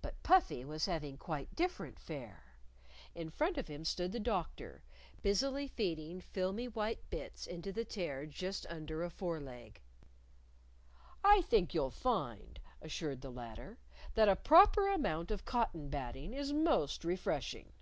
[0.00, 2.56] But Puffy was having quite different fare.
[3.14, 4.82] In front of him stood the Doctor,
[5.20, 9.82] busily feeding filmy white bits into the tear just under a fore leg.
[11.22, 13.76] "I think you'll find," assured the latter,
[14.14, 17.74] "that a proper amount of cotton batting is most refreshing."